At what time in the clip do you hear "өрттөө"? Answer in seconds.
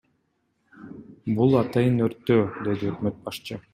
2.07-2.49